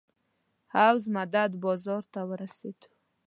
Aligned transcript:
حوض 0.75 1.03
مدد 1.15 1.51
بازار 1.63 2.03
ته 2.13 2.19
ورسېدو. 2.29 2.87